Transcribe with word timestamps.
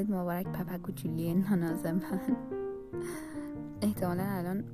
تولدت 0.00 0.10
مبارک 0.10 0.46
پپک 0.46 0.82
کوچولی 0.82 1.34
ناناز 1.34 1.86
من. 1.86 2.20
احتمالا 3.82 4.24
الان 4.26 4.64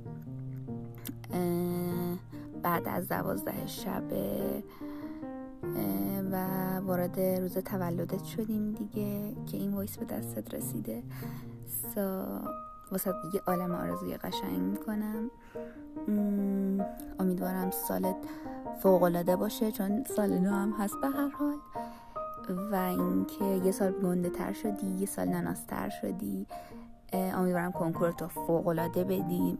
بعد 2.63 2.87
از 2.87 3.07
دوازده 3.07 3.67
شب 3.67 4.03
و 6.31 6.45
وارد 6.79 7.19
روز 7.19 7.57
تولدت 7.57 8.23
شدیم 8.23 8.71
دیگه 8.71 9.35
که 9.45 9.57
این 9.57 9.73
وایس 9.73 9.97
به 9.97 10.05
دستت 10.05 10.53
رسیده. 10.53 11.03
سا 11.95 12.25
واسه 12.91 13.13
یه 13.33 13.41
عالم 13.47 13.71
آرزوی 13.71 14.17
قشنگ 14.17 14.59
می‌کنم. 14.59 15.31
امیدوارم 17.19 17.71
سالت 17.71 18.15
فوقالعاده 18.81 19.35
باشه 19.35 19.71
چون 19.71 20.03
سال 20.03 20.37
نو 20.37 20.51
هم 20.51 20.71
هست 20.71 20.95
به 21.01 21.07
هر 21.07 21.29
حال. 21.29 21.57
و 22.71 22.75
اینکه 22.75 23.65
یه 23.65 23.71
سال 23.71 23.91
گنده 23.91 24.29
تر 24.29 24.53
شدی 24.53 24.87
یه 24.99 25.05
سال 25.05 25.27
نناستر 25.27 25.89
شدی. 25.89 26.47
امیدوارم 27.13 27.71
کنکور 27.71 28.11
تو 28.11 28.27
فوقالعاده 28.27 29.03
بدی. 29.03 29.57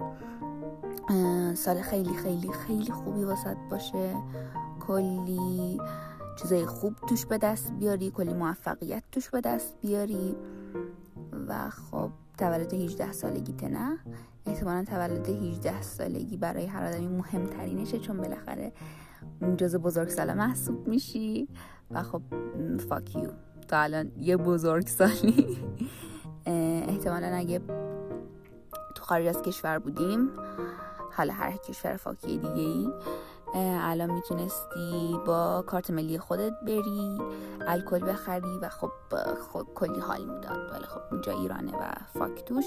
سال 1.56 1.82
خیلی 1.82 2.14
خیلی 2.14 2.52
خیلی 2.52 2.92
خوبی 2.92 3.24
واسط 3.24 3.58
باشه. 3.70 4.16
کلی 4.88 5.82
چیزای 6.42 6.66
خوب 6.66 6.96
توش 7.10 7.26
به 7.26 7.38
دست 7.38 7.72
بیاری 7.72 8.12
کلی 8.12 8.34
موفقیت 8.34 9.04
توش 9.12 9.30
به 9.30 9.42
دست 9.42 9.78
بیاری. 9.82 10.36
و 11.48 11.70
خب 11.70 12.10
تولد 12.38 12.74
18 12.74 13.12
سالگی 13.12 13.68
نه؟ 13.68 13.98
احتمالا 14.46 14.84
تولد 14.84 15.30
18 15.30 15.82
سالگی 15.82 16.38
برای 16.38 16.66
هر 16.66 16.84
آدمی 16.84 17.08
مهمترینشه 17.08 18.00
چون 18.00 18.18
بالاخره 18.18 18.72
جز 19.58 19.76
بزرگ 19.76 20.10
ساله 20.10 20.34
محسوب 20.34 20.88
میشی 20.88 21.48
و 21.92 22.04
خب 22.04 22.22
فاکیو 22.90 23.30
تا 23.68 23.78
الان 23.80 24.12
یه 24.18 24.38
بزرگ 24.38 24.88
سالی 24.88 25.58
احتمالا 26.86 27.28
اگه 27.28 27.62
تو 28.96 29.04
خارج 29.04 29.26
از 29.26 29.42
کشور 29.42 29.80
بودیم 29.80 30.30
حالا 31.12 31.34
هر 31.34 31.58
کشور 31.58 31.96
فاکی 31.96 32.38
دیگه 32.38 32.54
ای 32.54 32.90
الان 33.56 34.12
می‌تونستی 34.12 35.18
با 35.26 35.64
کارت 35.68 35.92
ملی 35.92 36.20
خودت 36.20 36.54
بری 36.68 37.18
الکل 37.68 38.00
بخری 38.00 38.58
و 38.62 38.70
خب, 38.70 38.92
خب 39.54 39.68
کلی 39.76 40.00
حال 40.00 40.22
می‌داد. 40.22 40.72
ولی 40.72 40.86
خب 40.86 41.02
اینجا 41.12 41.32
ایرانه 41.32 41.72
و 41.72 41.92
فاک 42.20 42.46
توش. 42.46 42.66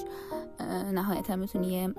نهایتا 0.92 1.36
می‌تونی 1.36 1.94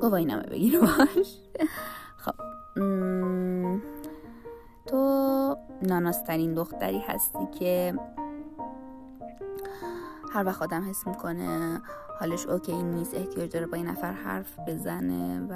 گواهی 0.00 0.24
نامه 0.24 0.42
بگیر 0.42 0.80
باش. 0.80 1.38
خب. 2.18 2.34
تو 4.86 5.56
ناناسترین 5.82 6.54
دختری 6.54 6.98
هستی 6.98 7.46
که 7.58 7.94
هر 10.32 10.44
وقت 10.44 10.62
آدم 10.62 10.90
حس 10.90 11.06
می‌کنه 11.06 11.80
حالش 12.20 12.46
اوکی 12.46 12.82
نیست 12.82 13.14
احتیاج 13.14 13.52
داره 13.52 13.66
با 13.66 13.76
این 13.76 13.86
نفر 13.86 14.12
حرف 14.12 14.58
بزنه 14.66 15.46
و 15.50 15.54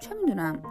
چه 0.00 0.14
می‌دونم 0.14 0.62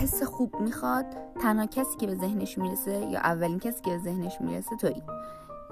حس 0.00 0.22
خوب 0.22 0.60
می‌خواد 0.60 1.06
تنها 1.40 1.66
کسی 1.66 1.96
که 1.96 2.06
به 2.06 2.14
ذهنش 2.14 2.58
می‌رسه 2.58 2.92
یا 2.92 3.18
اولین 3.18 3.58
کسی 3.58 3.82
که 3.82 3.90
به 3.90 3.98
ذهنش 3.98 4.40
می‌رسه 4.40 4.76
تویی. 4.76 5.02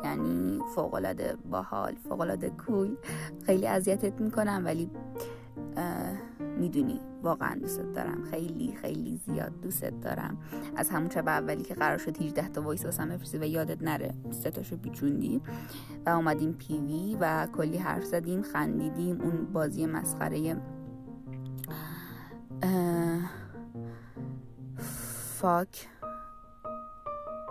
یعنی 0.04 0.60
فوقالعاده 0.74 1.36
باحال 1.50 1.94
فوقالعاده 2.08 2.50
کول 2.50 2.96
خیلی 3.46 3.66
اذیتت 3.66 4.20
می‌کنم 4.20 4.62
ولی 4.64 4.90
می‌دونی. 6.64 7.00
واقعا 7.22 7.54
دوستت 7.54 7.92
دارم. 7.92 8.24
خیلی 8.30 8.74
خیلی 8.80 9.16
زیاد 9.16 9.60
دوستت 9.60 10.00
دارم. 10.00 10.38
از 10.76 10.90
همون 10.90 11.10
شب 11.10 11.28
اولی 11.28 11.62
که 11.62 11.74
قرار 11.74 11.98
شد 11.98 12.22
18 12.22 12.48
تا 12.48 12.62
وایس 12.62 12.84
واسم 12.84 13.08
بفرستی 13.08 13.38
و 13.38 13.44
یادت 13.44 13.82
نره. 13.82 14.14
سه 14.30 14.50
تاشو 14.50 14.76
پیچوندی. 14.76 15.42
و 16.06 16.10
اومدیم 16.10 16.52
پیوی 16.52 17.16
و 17.20 17.46
کلی 17.46 17.78
حرف 17.78 18.04
زدیم 18.04 18.42
خندیدیم. 18.42 19.20
اون 19.20 19.52
بازی 19.52 19.86
مسخره 19.86 20.56
Fuck. 25.38 25.88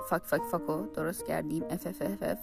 Fuck 0.09 0.23
fuck 0.23 0.41
fuck 0.41 0.76
و 0.76 0.85
درست 0.93 1.25
کردیم. 1.25 1.63
F 1.69 1.87
F 1.87 2.01
F 2.01 2.23
F. 2.23 2.37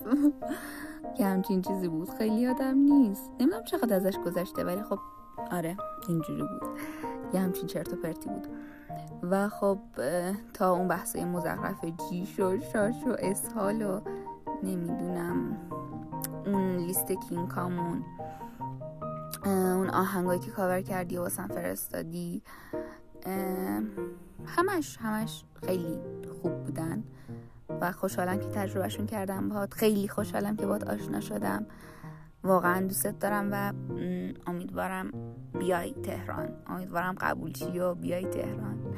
که 1.16 1.25
همچین 1.25 1.62
چیزی 1.62 1.88
بود. 1.88 2.10
خیلی 2.10 2.41
یادم 2.41 2.78
نیست. 2.78 3.30
نمی‌دونم 3.41 3.64
چقدر 3.64 3.97
ازش 3.97 4.19
گذشته 4.19 4.64
ولی 4.64 4.82
خب 4.82 4.98
آره 5.50 5.77
اینجوری 6.09 6.43
بود. 6.43 6.62
یه 7.34 7.41
همچین 7.41 7.66
چرت 7.66 7.93
و 7.93 7.97
پرتی 7.97 8.31
بود. 8.31 8.47
و 9.22 9.49
خب 9.49 9.78
تا 10.55 10.72
اون 10.72 10.88
بحثای 10.88 11.25
مزخرف 11.25 11.84
جیش 11.84 12.41
و 12.41 12.61
شاش 12.72 12.94
و 13.06 13.16
اسهال 13.19 13.83
و 13.83 14.00
نمی‌دونم 14.62 15.56
اون 16.47 16.77
لیست 16.77 17.12
kink 17.28 17.47
امون 17.47 18.04
اون 19.44 19.91
آهنگایی 19.91 20.41
که 20.41 20.50
کاور 20.50 20.81
کردی 20.81 21.16
و 21.16 21.21
واسم 21.21 21.49
فرستادی 21.49 22.43
همش 24.47 24.99
همش 25.00 25.44
خیلی 25.66 25.99
خوب 26.43 26.65
بودن. 26.65 27.05
و 27.81 27.93
خوشحالم 27.93 28.39
که 28.39 28.47
تجربهشون 28.47 29.06
کردم 29.06 29.49
باهات. 29.49 29.75
خیلی 29.75 30.09
خوشحالم 30.09 30.56
که 30.56 30.66
باهات 30.66 30.89
آشنا 30.89 31.21
شدم. 31.21 31.66
واقعا 32.44 32.81
دوستت 32.81 33.19
دارم 33.19 33.49
و 33.53 33.72
امیدوارم 34.47 35.12
بیای 35.59 35.93
تهران. 35.93 36.49
امیدوارم 36.66 37.15
قبول 37.21 37.53
شی 37.53 37.78
و 37.78 37.94
بیای 37.94 38.25
تهران. 38.25 38.94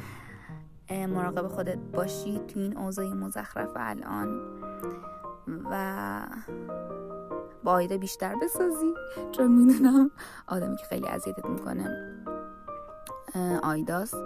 مراقب 0.90 1.48
خودت 1.48 1.78
باشی 1.78 2.38
تو 2.48 2.60
این 2.60 2.78
اوضاع 2.78 3.06
مزخرف 3.06 3.70
الان 3.76 4.40
و 5.70 6.26
با 7.64 7.72
آیده 7.72 7.98
بیشتر 7.98 8.34
بسازی. 8.42 8.94
چون 9.32 9.52
می‌دونم 9.52 10.10
آدمی 10.46 10.76
که 10.76 10.84
خیلی 10.84 11.08
اذیتت 11.08 11.46
می‌کنه 11.46 12.14
آیداست. 13.62 14.16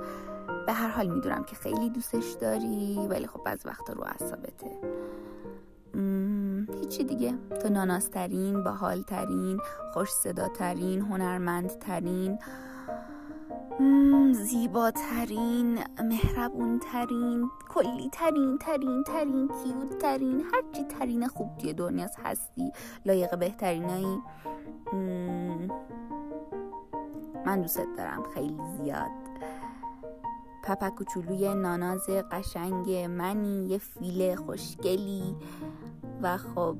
به 0.66 0.72
هر 0.72 0.88
حال 0.88 1.06
می‌دونم 1.06 1.44
که 1.44 1.56
خیلی 1.56 1.90
دوستش 1.90 2.32
داری 2.32 3.06
ولی 3.10 3.26
خب 3.26 3.40
بعض 3.44 3.66
وقتا 3.66 3.92
رو 3.92 4.04
اعصابته. 4.04 4.80
هیچی 6.86 7.04
دیگه. 7.04 7.34
تو 7.62 7.68
ناناسترین 7.68 8.62
باحالترین 8.62 9.60
خوش 9.92 10.10
صداترین 10.10 11.00
هنرمندترین 11.00 12.38
زیباترین 14.32 15.78
مهربونترین 16.04 17.50
کلی 17.68 18.10
ترین 18.12 18.58
ترین 18.58 19.04
ترین 19.04 19.48
کیوت 19.48 19.98
ترین 19.98 20.40
هرچی 20.40 20.84
ترین 20.84 21.28
خوب 21.28 21.58
توی 21.58 21.72
دنیاست 21.72 22.18
هستی. 22.24 22.72
لایق 23.06 23.38
بهترینایی 23.38 24.22
من 27.46 27.60
دوستت 27.60 27.86
دارم. 27.96 28.22
خیلی 28.34 28.60
زیاد. 28.76 29.10
پپا 30.64 30.90
کوچولوی 30.90 31.54
ناناز 31.54 32.06
قشنگ 32.32 32.90
منی 32.90 33.66
یه 33.66 33.78
فیل 33.78 34.34
خوشگلی. 34.34 35.36
و 36.22 36.36
خب 36.36 36.76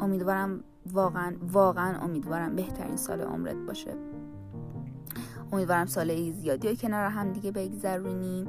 امیدوارم 0.00 0.64
واقعا 0.92 1.34
واقعا 1.52 1.98
امیدوارم 1.98 2.56
بهترین 2.56 2.96
سال 2.96 3.20
عمرت 3.20 3.56
باشه. 3.56 3.94
امیدوارم 5.52 5.86
سال 5.86 6.30
زیادی 6.32 6.68
های 6.68 6.76
کنار 6.76 7.04
هم 7.04 7.32
دیگه 7.32 7.52
بگذرونیم 7.52 8.48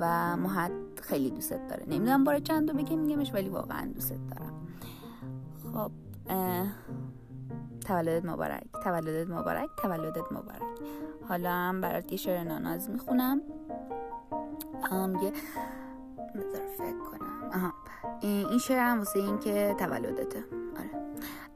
و 0.00 0.36
مهد 0.36 0.72
خیلی 1.02 1.30
دوستت 1.30 1.68
داره. 1.68 1.84
نمی‌دونم 1.84 2.24
بار 2.24 2.38
چند 2.38 2.76
بگم 2.76 2.98
میگمش 2.98 3.34
ولی 3.34 3.48
واقعا 3.48 3.92
دوستت 3.94 4.18
دارم. 4.30 4.52
خب 5.72 5.90
تولدت 7.80 8.24
مبارک 8.24 8.64
تولدت 8.84 9.30
مبارک 9.30 9.68
تولدت 9.82 10.32
مبارک. 10.32 10.62
حالا 11.28 11.50
هم 11.50 11.80
برات 11.80 12.12
یه 12.12 12.18
شعر 12.18 12.44
ناناز 12.44 12.90
می‌خونم. 12.90 13.40
یه 16.40 16.66
فکر 16.78 16.98
کنم. 16.98 17.50
آها. 17.54 17.72
این 18.22 18.58
شعر 18.58 18.78
هم 18.78 18.98
واسه 18.98 19.18
این 19.18 19.38
که 19.38 19.74
تولدته. 19.78 20.44
آره. 20.78 20.90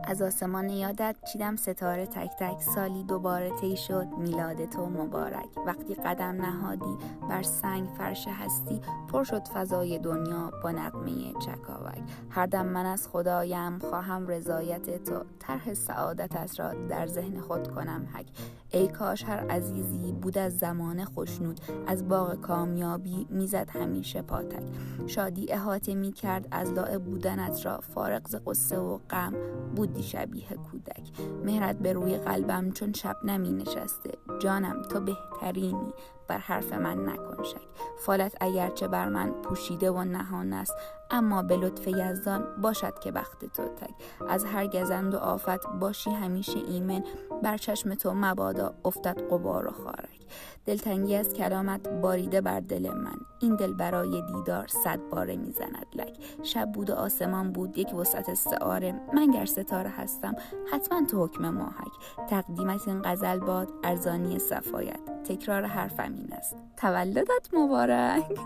از 0.05 0.23
آسمان 0.23 0.69
یادت 0.69 1.17
چیدم 1.33 1.57
ستاره 1.57 2.07
تک 2.07 2.31
تک. 2.39 2.63
سالی 2.63 3.05
دوباره 3.05 3.51
تی 3.51 3.77
شد. 3.77 4.07
میلاد 4.19 4.71
تو 4.71 4.87
مبارک. 4.87 5.49
وقتی 5.67 5.95
قدم 5.95 6.43
نهادی 6.43 6.99
بر 7.29 7.43
سنگ 7.43 7.89
فرش 7.99 8.29
هستی 8.29 8.81
پر 9.13 9.25
شد 9.25 9.49
فضای 9.49 9.99
دنیا 9.99 10.53
با 10.63 10.71
نقمه 10.71 11.33
چکاوک. 11.33 12.03
هر 12.31 12.47
دم 12.47 12.67
من 12.67 12.87
از 12.87 13.09
خدایم 13.09 13.79
خواهم 13.79 14.27
رضایت 14.27 15.05
تو. 15.05 15.23
طرح 15.39 15.75
سعادتت 15.75 16.61
را 16.61 16.75
در 16.75 17.07
ذهن 17.07 17.41
خود 17.41 17.69
کنم 17.69 18.09
حک. 18.15 18.27
ای 18.73 18.89
کاش 18.89 19.25
هر 19.25 19.51
عزیزی 19.51 20.13
بود 20.13 20.39
از 20.39 20.59
زمان 20.59 21.05
خوشنود 21.05 21.61
از 21.87 22.09
باغ 22.09 22.35
کامیابی 22.35 23.27
می‌زد 23.31 23.71
همیشه 23.71 24.23
پاتک. 24.23 24.63
شادی 25.07 25.53
احاطه 25.53 25.95
می 25.95 26.13
کرد 26.13 26.49
از 26.51 26.73
لاع 26.73 26.99
بودنت 26.99 27.67
را 27.67 27.81
فارغ 27.81 28.29
ز 28.29 28.35
قصه 28.47 28.79
و 28.79 28.99
غم 29.11 29.35
بودی 29.77 30.03
شبیه 30.03 30.47
کودک. 30.49 31.11
مهرت 31.45 31.79
به 31.79 31.93
روی 31.93 32.17
قلبم 32.17 32.71
چون 32.71 32.93
شب 32.93 33.17
نمی 33.25 33.53
نشسته. 33.53 34.11
جانم 34.39 34.83
تو 34.83 35.01
بهترینی 35.01 35.93
بر 36.29 36.39
حرف 36.39 36.73
من 36.73 37.09
نکن 37.09 37.43
شک. 37.43 37.69
فالت 37.99 38.37
اگرچه 38.41 38.89
بر 38.89 39.09
من 39.09 39.31
پوشیده 39.31 39.91
و 39.91 40.05
نهان 40.05 40.53
است 40.53 40.75
اما 41.11 41.43
به 41.43 41.57
لطف 41.57 41.89
یزدان 41.89 42.45
باشد 42.63 42.99
که 42.99 43.13
بخت 43.13 43.45
تو 43.45 43.63
تک 43.63 43.95
از 44.29 44.45
هر 44.45 44.67
گزند 44.67 45.15
و 45.15 45.19
آفت 45.19 45.67
باشی 45.81 46.11
همیشه 46.11 46.59
ایمن. 46.59 47.05
بر 47.43 47.57
چشم 47.57 47.95
تو 47.95 48.15
مبادا 48.15 48.75
افتد 48.85 49.21
قبار 49.31 49.67
و 49.67 49.71
خارک 49.71 50.21
دلتنگی 50.67 51.17
از 51.17 51.33
کلامت 51.33 51.89
باریده 51.89 52.41
بر 52.41 52.61
دل 52.61 52.91
من. 52.95 53.17
این 53.41 53.57
دل 53.57 53.73
برای 53.73 54.23
دیدار 54.23 54.67
صد 54.67 55.01
باره 55.11 55.37
می‌زند 55.37 55.87
لک 55.95 56.17
شب 56.43 56.73
بود 56.73 56.91
و 56.91 56.95
آسمان 56.95 57.53
بود 57.53 57.79
یک 57.79 57.95
وسط 57.95 58.29
استعاره. 58.29 59.01
من 59.15 59.31
گر 59.31 59.45
ستاره 59.45 59.91
هستم 59.91 60.35
حتما 60.73 61.07
تو 61.07 61.25
حکم 61.25 61.49
ماهک. 61.49 61.93
تقدیمت 62.29 62.89
این 62.89 63.03
غزل 63.05 63.39
باد 63.39 63.69
ارزانی 63.85 64.39
صفایت. 64.39 65.23
تکرار 65.25 65.65
حرفم 65.67 66.15
این 66.15 66.33
است. 66.33 66.57
تولدت 66.77 67.49
مبارک. 67.53 68.25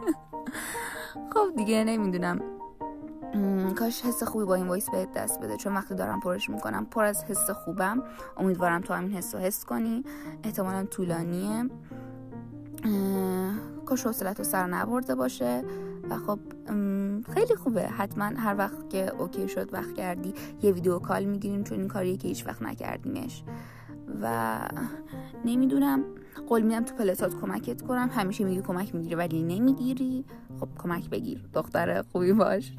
خب 1.34 1.56
دیگه 1.56 1.84
نمی‌دونم. 1.84 2.54
کاش 3.72 4.02
حس 4.02 4.22
خوبی 4.22 4.44
با 4.44 4.55
این 4.55 4.66
voice 4.67 4.91
بهت 4.90 5.12
دست 5.12 5.40
بده. 5.40 5.56
چون 5.56 5.75
وقتی 5.75 5.94
دارم 5.94 6.20
پرش 6.20 6.50
می‌کنم 6.50 6.87
پر 6.87 7.05
از 7.05 7.25
حس 7.25 7.50
خوبم. 7.50 8.02
امیدوارم 8.37 8.81
تو 8.81 8.94
همین 8.94 9.12
حس 9.12 9.34
رو 9.34 9.40
حس 9.40 9.64
کنی. 9.64 10.05
احتمالا 10.43 10.84
طولانیه. 10.84 11.70
کاش 13.87 14.06
حوصلت 14.06 14.38
رو 14.38 14.44
سر 14.44 14.66
نبرده 14.66 15.14
باشه. 15.14 15.64
و 16.11 16.19
خب 16.19 16.38
خیلی 17.34 17.55
خوبه. 17.56 17.82
حتما 17.82 18.25
هر 18.25 18.55
وقت 18.58 18.90
که 18.90 19.14
OK 19.19 19.49
شد 19.49 19.75
وقت 19.75 19.94
کردی. 19.94 20.34
یه 20.62 20.72
video 20.73 20.99
call 20.99 21.25
می‌گیریم 21.25 21.64
چون 21.64 21.78
این 21.78 21.88
کاریه 21.88 22.17
که 22.17 22.28
هیچ 22.28 22.46
وقت 22.46 22.62
نکردیمش. 22.62 23.44
و 24.22 24.58
نمی‌دونم. 25.44 26.05
قول 26.49 26.62
میدم 26.62 26.84
تو 26.84 26.94
پلتات 26.94 27.40
کمکت 27.40 27.82
کنم. 27.82 28.10
همیشه 28.12 28.44
میگی 28.44 28.62
کمک 28.62 28.94
می‌گیری 28.94 29.14
ولی 29.14 29.43
نمی‌گیری. 29.43 30.25
خب 30.64 30.82
کمک 30.82 31.11
بگیر 31.11 31.44
دختر 31.55 32.02
خوبی 32.02 32.32
باش. 32.32 32.72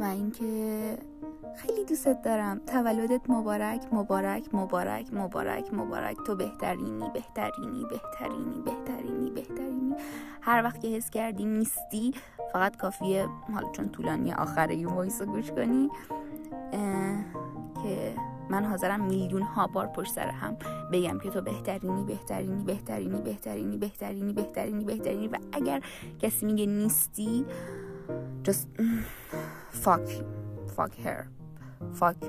و 0.00 0.04
اینکه 0.04 0.98
خیلی 1.56 1.84
دوستت 1.84 2.22
دارم. 2.22 2.60
تولدت 2.66 3.30
مبارک 3.30 3.86
مبارک 3.92 4.54
مبارک 4.54 5.14
مبارک 5.14 5.74
مبارک. 5.74 6.16
تو 6.26 6.36
بهترینی 6.36 7.10
بهترینی 7.14 7.84
بهترینی 7.90 8.62
بهترینی 8.64 9.30
بهترینی. 9.30 9.94
هر 10.40 10.62
وقت 10.62 10.80
که 10.80 10.88
حس 10.88 11.10
کردی 11.10 11.44
نیستی 11.44 12.14
فقط 12.52 12.76
کافیه 12.76 13.26
حالا 13.54 13.70
چون 13.72 13.88
طولانی 13.88 14.32
آخر 14.32 14.70
یه 14.70 14.88
voice 14.88 15.22
گوش 15.22 15.50
کنی. 15.50 15.88
من 18.54 18.64
حاضرم 18.64 19.04
میلیون 19.04 19.42
ها 19.42 19.66
بار 19.66 19.86
پشت 19.86 20.12
سر 20.12 20.30
هم 20.30 20.56
بگم 20.92 21.18
که 21.18 21.30
تو 21.30 21.40
بهترینی 21.40 22.04
بهترینی 22.04 22.64
بهترینی 22.64 23.20
بهترینی 23.20 23.76
بهترینی 23.76 24.32
بهترینی 24.32 24.84
بهترینی 24.84 25.28
و 25.28 25.38
اگر 25.52 25.82
کسی 26.18 26.46
میگه 26.46 26.66
نیستی 26.66 27.46
just 28.44 28.66
fuck 29.84 30.08
fuck 30.76 30.92
her. 31.04 31.20
Fuck 32.00 32.20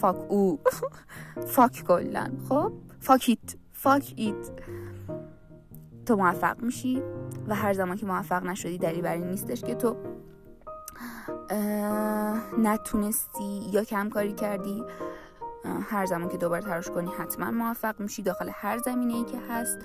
fuck 0.00 0.16
او. 0.28 0.58
Fuck 1.56 1.82
کلا. 1.86 2.30
خب؟ 2.48 2.72
Fuck 3.00 3.28
it. 3.28 3.56
Fuck 3.84 4.04
it. 4.18 4.50
تو 6.06 6.16
موفق 6.16 6.62
میشی 6.62 7.02
و 7.48 7.54
هر 7.54 7.72
زمان 7.72 7.96
که 7.96 8.06
موفق 8.06 8.44
نشدی 8.44 8.78
دلیل 8.78 9.00
بر 9.02 9.14
این 9.14 9.26
نیستش 9.26 9.60
که 9.60 9.74
تو 9.74 9.96
نتونستی 12.58 13.70
یا 13.72 13.84
کم 13.84 14.08
کاری 14.08 14.32
کردی 14.32 14.84
هر 15.64 16.06
زمان 16.06 16.28
که 16.28 16.36
دوباره 16.36 16.62
تراش 16.62 16.90
کنی 16.90 17.10
حتما 17.18 17.50
موفق 17.50 18.00
میشی. 18.00 18.22
داخل 18.22 18.50
هر 18.52 18.78
زمینه 18.78 19.14
ای 19.14 19.24
که 19.24 19.38
هست 19.50 19.78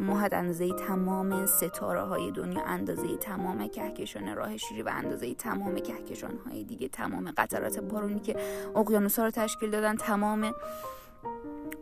ماهد 0.00 0.34
اندازه 0.34 0.72
تمام 0.72 1.46
ستاره 1.46 2.00
های 2.00 2.30
دنیا 2.30 2.62
اندازه 2.62 3.16
تمام 3.16 3.68
کهکشان 3.68 4.36
راه 4.36 4.56
شیری 4.56 4.82
و 4.82 4.88
اندازه 4.88 5.34
تمام 5.34 5.74
کهکشان 5.74 6.38
های 6.46 6.64
دیگه 6.64 6.88
تمام 6.88 7.30
قطرات 7.36 7.78
بارونی 7.78 8.20
که 8.20 8.36
اقیانوس 8.76 9.18
ها 9.18 9.24
رو 9.24 9.30
تشکیل 9.30 9.70
دادن 9.70 9.96
تمام 9.96 10.54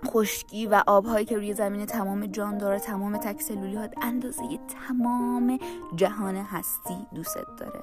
خشکی 0.06 0.66
و 0.66 0.82
آبهایی 0.86 1.24
که 1.24 1.36
روی 1.36 1.54
زمین 1.54 1.86
تمام 1.86 2.26
جان 2.26 2.58
داره 2.58 2.78
تمام 2.78 3.16
تک 3.16 3.42
سلولی 3.42 3.76
ها 3.76 3.88
اندازه 4.02 4.42
تمام 4.88 5.58
جهان 5.96 6.36
هستی 6.36 7.06
دوست 7.14 7.38
داره 7.58 7.80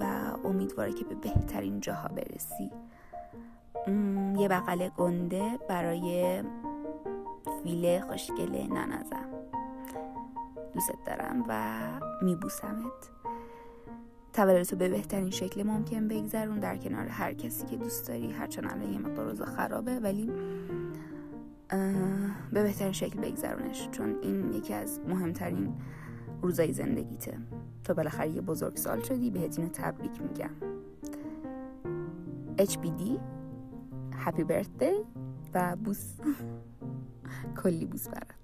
و 0.00 0.04
امیدواره 0.44 0.92
که 0.92 1.04
به 1.04 1.14
بهترین 1.14 1.80
جاها 1.80 2.08
برسی. 2.08 2.70
یه 4.38 4.48
بغل 4.48 4.88
گنده 4.88 5.58
برای 5.68 6.42
فیله 7.62 8.00
خوشگله 8.00 8.66
ننازم 8.66 9.26
دوست 10.74 10.92
دارم 11.06 11.44
و 11.48 11.76
میبوسمت. 12.24 13.10
تولدتو 14.32 14.76
به 14.76 14.88
بهترین 14.88 15.30
شکل 15.30 15.62
ممکن 15.62 16.08
بگذرون. 16.08 16.58
در 16.58 16.76
کنار 16.76 17.06
هر 17.06 17.32
کسی 17.32 17.66
که 17.66 17.76
دوست 17.76 18.08
داری 18.08 18.32
هرچند 18.32 18.70
الان 18.70 18.92
یه 18.92 18.98
مقدار 18.98 19.26
روزا 19.26 19.44
خرابه 19.44 20.00
ولی 20.00 20.32
به 22.52 22.62
بهترین 22.62 22.92
شکل 22.92 23.20
بگذرونش. 23.20 23.88
چون 23.90 24.16
این 24.22 24.52
یکی 24.54 24.74
از 24.74 25.00
مهمترین 25.08 25.74
روزای 26.42 26.72
زندگیته. 26.72 27.38
تو 27.84 27.94
بالاخره 27.94 28.28
یه 28.28 28.40
بزرگ 28.40 28.76
سال 28.76 29.02
شدی 29.02 29.30
بهت 29.30 29.72
تبریک 29.72 30.22
میگم. 30.22 30.50
HBD 32.58 33.20
هپی 34.20 34.44
برثدی 34.44 34.92
و 35.54 35.76
بوس. 35.76 36.14
کلی 37.62 37.86
بوس 37.86 38.08
برات. 38.08 38.39